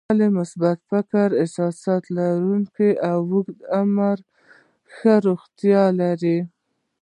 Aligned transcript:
ولې 0.09 0.13
د 0.21 0.23
مثبت 0.37 0.77
فکر 0.91 1.27
او 1.35 1.39
احساساتو 1.43 2.09
لرونکي 2.17 2.89
اوږد 3.11 3.57
عمر 3.79 4.17
او 4.23 4.25
ښه 4.95 5.13
روغتیا 5.27 5.83
لري؟ 6.01 6.37